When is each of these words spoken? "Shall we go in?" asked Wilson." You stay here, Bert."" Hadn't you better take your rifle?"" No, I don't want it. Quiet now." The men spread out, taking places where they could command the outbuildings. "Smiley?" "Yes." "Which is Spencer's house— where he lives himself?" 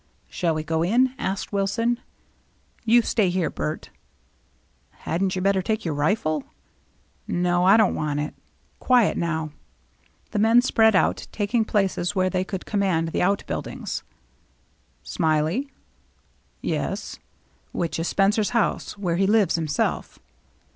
"Shall 0.41 0.55
we 0.55 0.63
go 0.63 0.81
in?" 0.81 1.13
asked 1.29 1.53
Wilson." 1.53 1.99
You 2.91 3.03
stay 3.03 3.29
here, 3.29 3.51
Bert."" 3.51 3.91
Hadn't 5.05 5.35
you 5.35 5.43
better 5.43 5.61
take 5.61 5.85
your 5.85 5.93
rifle?"" 5.93 6.43
No, 7.27 7.65
I 7.65 7.77
don't 7.77 7.93
want 7.93 8.19
it. 8.19 8.33
Quiet 8.79 9.15
now." 9.15 9.51
The 10.31 10.39
men 10.39 10.63
spread 10.63 10.95
out, 10.95 11.27
taking 11.31 11.63
places 11.65 12.15
where 12.15 12.31
they 12.31 12.43
could 12.43 12.65
command 12.65 13.09
the 13.09 13.21
outbuildings. 13.21 14.01
"Smiley?" 15.03 15.69
"Yes." 16.63 17.19
"Which 17.71 17.99
is 17.99 18.07
Spencer's 18.07 18.49
house— 18.57 18.97
where 18.97 19.17
he 19.17 19.27
lives 19.27 19.53
himself?" 19.53 20.17